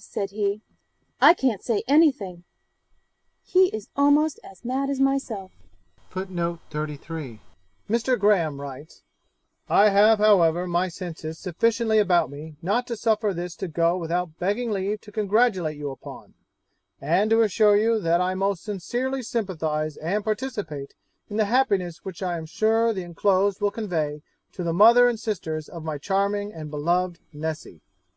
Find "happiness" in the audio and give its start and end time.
21.44-21.98